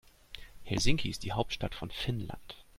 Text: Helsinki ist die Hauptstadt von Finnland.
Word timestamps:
Helsinki 0.63 1.09
ist 1.11 1.21
die 1.21 1.31
Hauptstadt 1.33 1.75
von 1.75 1.91
Finnland. 1.91 2.65